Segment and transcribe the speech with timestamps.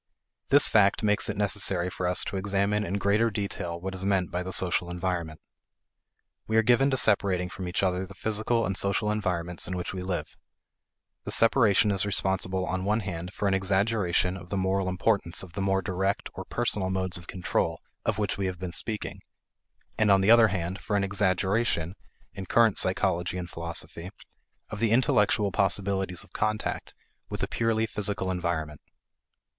[0.49, 4.31] This fact makes it necessary for us to examine in greater detail what is meant
[4.31, 5.39] by the social environment.
[6.47, 9.93] We are given to separating from each other the physical and social environments in which
[9.93, 10.35] we live.
[11.23, 15.53] The separation is responsible on one hand for an exaggeration of the moral importance of
[15.53, 19.19] the more direct or personal modes of control of which we have been speaking;
[19.99, 21.93] and on the other hand for an exaggeration,
[22.33, 24.09] in current psychology and philosophy,
[24.71, 26.95] of the intellectual possibilities of contact
[27.29, 28.81] with a purely physical environment.